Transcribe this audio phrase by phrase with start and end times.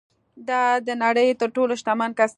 [0.49, 2.29] دا د نړۍ تر ټولو شتمن کس ده